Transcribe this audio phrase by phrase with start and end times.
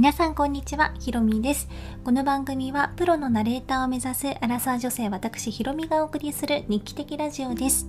[0.00, 1.68] 皆さんこんにちは、ひろみです。
[2.04, 7.86] この番組はプロのナレーターを目指すアラサー女性私ひろみがお送りする日記的ラジオです。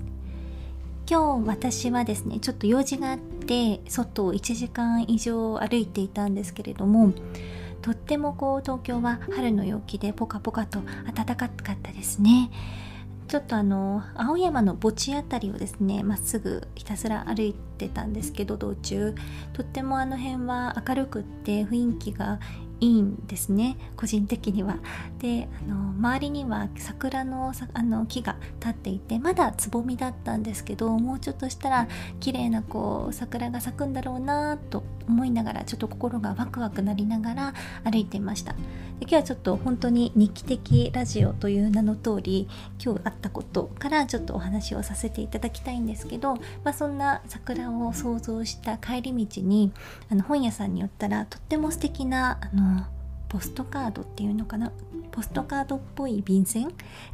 [1.09, 7.13] 今日私はですね、ちょっと用事があって外を1時間以上歩いていたんですけれども、
[7.81, 10.81] とってもこう東京は春の陽気でポカポカと
[11.15, 11.49] 暖かかっ
[11.81, 12.51] たですね。
[13.31, 19.15] ちょっとあの青山の墓地辺りをですねまっすぐひたすら歩いてたんですけど道中。
[19.53, 22.41] とってもあの辺は明るくって雰囲気が
[22.81, 24.77] いいんですね個人的には。
[25.19, 31.87] であの周りには桜のあの木が立っていてまだつぼみだったんですけどもうちょっとしたら
[32.19, 37.53] 綺麗なこう桜が咲くんだろうなと思いながらちょっと心がワクワクなりながら
[37.83, 38.55] 歩いていました。
[39.01, 42.47] で今日はちょっと本当に日記的ラジオという名の通り
[42.83, 49.71] 今日あったことからちょっとお話をさせていただきたいんですけど、まあ、そんな桜を想像した帰り道に
[50.11, 52.70] あの本屋さんに寄ったらとっても素敵なあの
[53.31, 54.73] ポストカードっていうのかな？
[55.11, 56.67] ポストカードっぽい便箋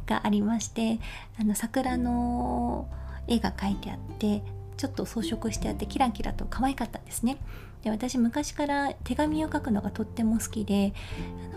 [0.04, 0.98] がありまして
[1.40, 2.88] あの桜の
[3.28, 4.42] 絵が描いてあって
[4.76, 7.38] ちょっと装飾してあってキラキラと可愛かったんですね。
[7.84, 10.92] で私昔から手紙を書くのがとっても好きで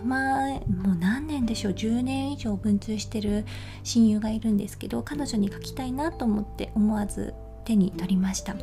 [0.04, 3.44] まあもう何年でしょう？10年以上文通してる
[3.82, 8.54] 親友がいるんですけど彼女に書きたいなと思って思わず手に取りました。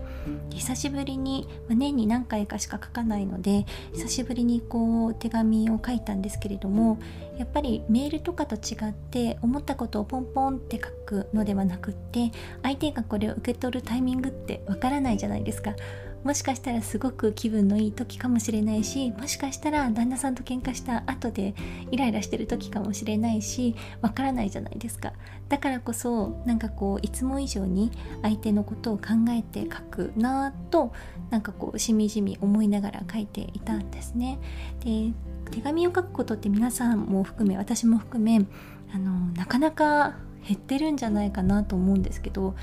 [0.50, 7.00] 久しぶりに、まあ、年に何回かしか書かないので久しぶりにこう手紙を書いたんですけれども
[7.38, 15.74] やっぱりメールとかと違って思ったことをポンポンって書くのではなくって相手がこれを受け取るタイミングってわからないじゃないですか。
[16.24, 21.56] もしかしたらすごく気分のいい時かもしれないしもしかしたら旦那さんと喧嘩した後で
[21.92, 25.14] イライラしてる時かもしれないしわからないじゃないですか。
[25.48, 30.92] だからこそなんかこういつも以上に相手のことを考えて書くなぁと
[31.30, 34.40] なんかこうしみじみ思いながら書いていたんですね。
[34.84, 35.12] で
[35.52, 38.46] 手紙を書くことって皆さんも含め私も含め
[38.94, 40.16] あのなかなか
[40.48, 42.56] 減ってるんじゃないかなと思うんですけど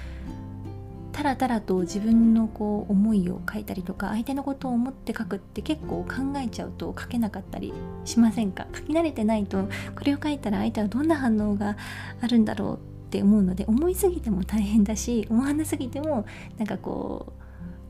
[1.16, 7.72] たらたらと自分のこう思いを書いたりとか相手のことを思って書くって結構考えちゃうと書けなかったり
[8.04, 8.66] しませんか？
[8.74, 9.66] 書き慣れてないと
[9.96, 11.78] これを書いたら相手はどんな反応が
[12.20, 12.78] あるんだろうっ
[13.08, 16.26] て思うので思いすぎても大変だし思わなすぎても
[16.58, 17.32] なんかこう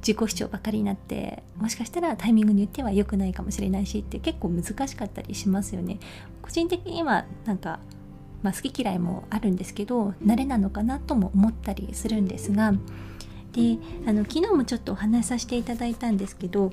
[0.06, 5.98] 自己主張ばかりになってもしかしたらタイミングによっては良くないかもしれないしって結構難しかったりしますよね。
[6.42, 7.80] 個人的にはなんか
[8.42, 12.74] まあ、好き嫌いもあるんですけど慣れなのかなとも思ったりするんですが
[13.56, 16.72] であの昨日もちょっとお話しさせていただいたんですけど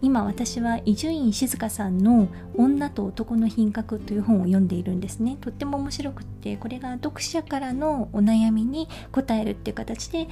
[0.00, 5.36] 今私は伊集院静香さんの「女と男の品格」という本を読んでいるんですね。
[5.40, 10.28] とっても面白くってこれが読者からのお悩みに答えるっていう形で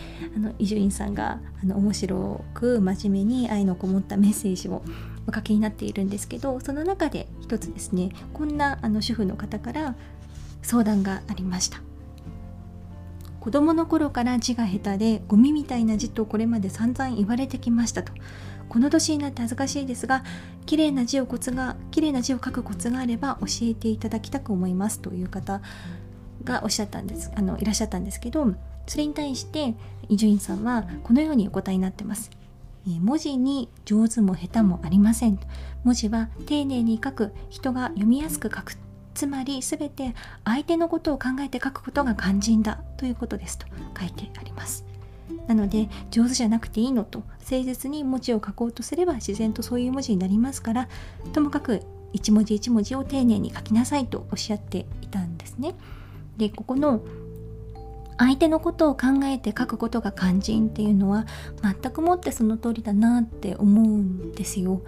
[0.59, 4.83] 伊集院さんがあの面白く真面目に愛のこもったメッセージを
[5.27, 9.95] お書きになっているんですけどその中で一つですねこんなあの主婦の方から
[10.63, 11.90] 相談がありました。
[13.41, 18.13] 子供の頃から字が下手でゴミみたいな字とこれまで散々言われてきましたと。
[18.69, 20.23] この年になって恥ずかしいですが
[20.65, 25.61] 綺麗な字をコツが綺麗な字を書くコツがあれば教えていただきたく思いますという方
[26.45, 27.33] がおっしゃったんです。
[27.35, 28.55] あのいらっしゃったんですけど
[28.87, 29.75] それに対して
[30.09, 32.31] 伊集院さんはこのようにお答えになってます。
[32.87, 35.39] 文字に上手も下手もありません
[35.85, 37.33] 文字は丁寧に書く。
[37.49, 38.90] 人が読みやすく書く。
[39.15, 43.67] つまり全て相手のことを考えて書くことが肝心だということですと
[43.99, 44.85] 書いてあります
[45.47, 50.89] なので上手じゃなくていいのと誠実に文字を書こうとすれば自然とそういう文字になりますから
[51.33, 51.83] ともかく
[52.13, 55.75] 一文字一文字を丁寧に書きなさいとおっしゃっていたんですね
[56.37, 57.03] でここの
[58.21, 61.27] 相手のことを考えて書くことが肝心っていうのは
[61.63, 64.83] 全くもってその通りだなって思うんですよ。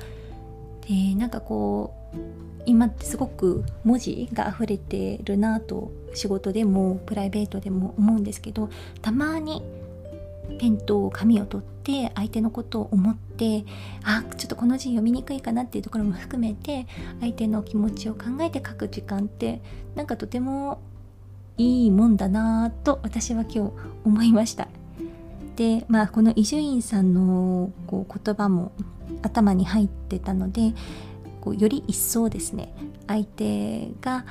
[0.86, 2.01] でなんかこう
[2.64, 8.68] 今ってすごく文字が溢れてるなと仕事でもプライベートでも思うんですけど
[9.00, 9.62] たまに
[10.58, 13.64] ペンと紙を取って相手のことを思って
[14.04, 16.86] あちょっとこの字読みにくいかなっていうところも含めて
[17.20, 19.60] 相手の気持ちを考えて書く時間って
[19.94, 20.80] なんかとても
[21.58, 23.72] いいもんだなと私は今日
[24.04, 24.68] 思いました。
[25.56, 28.72] でまあこの伊集院さんのこう言葉も
[29.22, 30.72] 頭に入ってたので
[31.42, 32.72] こうより一層ですね
[33.06, 34.24] 相手が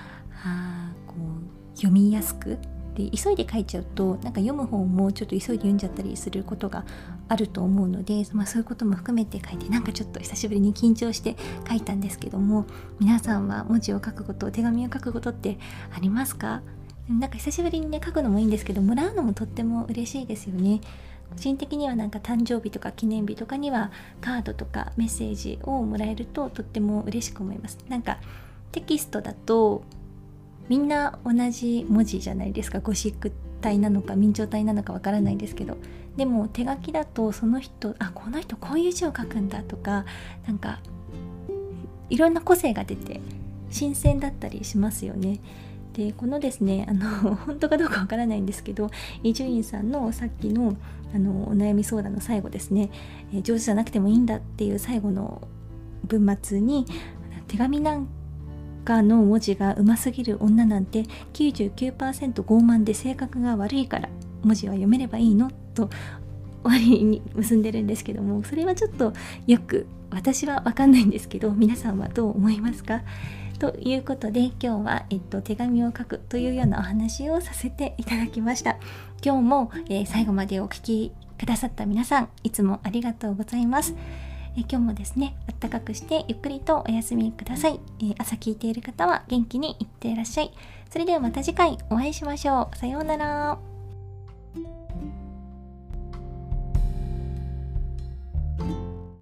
[0.43, 2.57] あこう読みやすく
[2.95, 6.85] で急いで書いちゃうとなんか読む方もちょっと急いで読んじゃったりすることが
[7.29, 11.35] あると思うので、まあ、そういうことも含めて書いてなんかちょっと久しぶりに緊張して
[11.67, 12.65] 書いたんですけども
[12.99, 15.57] 皆さんは文字を書くこと手紙を書くことって
[15.95, 16.61] ありますか？
[17.09, 20.81] なんか久しぶりにね書くのもいいんですけどもらうのもとっても嬉しいですよね。
[21.31, 27.79] 個人的にはなんか誕生日とか記念日とかにはカードとかメッセージをもらえるととっても嬉しく思います。
[27.89, 28.19] なんか
[28.71, 29.83] テキストだと
[30.69, 32.79] みんな同じ文字じゃないですか。
[32.79, 33.31] ゴシック
[33.61, 35.77] 体なのか明朝体なのかわからないですけど。
[36.15, 40.05] でも手書きだとその人あこの人こういう字を書くんだとか
[40.45, 40.79] なんか
[42.09, 43.21] いろんな個性が出て
[43.69, 45.39] 新鮮だったりしますよね。
[45.93, 48.89] でこのですねあの 本当かどうかわからないんですけど
[49.23, 50.75] 伊集院さんのさっきの
[51.13, 52.89] あのお悩み相談の最後ですね、
[53.33, 55.41] えー、上手じゃなくてもいいんだっていう最後の
[56.07, 56.85] 文末に
[57.47, 58.07] 手紙なん
[58.85, 61.03] かの文字がうますぎる女なんて
[61.33, 64.09] 99%傲慢で性格が悪いから
[64.43, 65.51] 文字は読めればいいの？
[65.73, 65.89] と
[66.63, 69.13] 終わりに結んでるんですけどもそれはちょっと
[69.47, 73.01] よく私は分かんないんですけど皆さんはどう思いますか？
[73.61, 78.79] ということで今日は、えっと、手紙を書くというようなお話をさせていただきました。
[79.23, 83.93] 今日も、えー、最後までお聴きくださった皆さんいつもありがとうございます。
[84.57, 90.51] え今日もですねあったかくしてゆっくりとお休みください、え、朝聞いている方は元気にいってらっしゃい。
[90.89, 92.75] それではまた次回お会いしましょう。
[92.75, 93.70] さようなら。